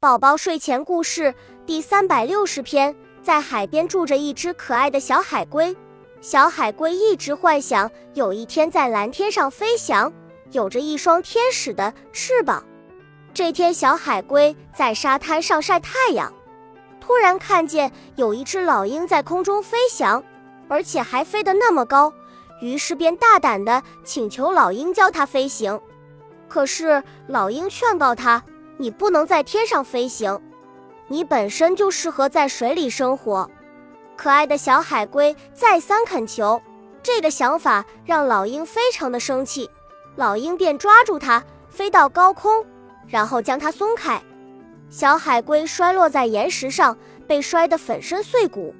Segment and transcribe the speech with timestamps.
[0.00, 1.34] 宝宝睡前故事
[1.66, 5.76] 第三百六十篇，在海边住着一只可爱的小海龟。
[6.22, 10.10] 小海龟一直幻想有一天在蓝天上飞翔，
[10.52, 12.64] 有着一双天使的翅膀。
[13.34, 16.32] 这天，小海龟在沙滩上晒太阳，
[16.98, 20.24] 突然看见有一只老鹰在空中飞翔，
[20.66, 22.10] 而且还飞得那么高，
[22.62, 25.78] 于是便大胆地请求老鹰教它飞行。
[26.48, 28.42] 可是老鹰劝告他。
[28.80, 30.40] 你不能在天上飞行，
[31.08, 33.50] 你本身就适合在水里生活。
[34.16, 36.62] 可爱的小海龟再三恳求，
[37.02, 39.68] 这个想法让老鹰非常的生气。
[40.16, 42.64] 老鹰便抓住它，飞到高空，
[43.06, 44.18] 然后将它松开。
[44.88, 46.96] 小海龟摔落在岩石上，
[47.28, 48.74] 被摔得粉身碎骨。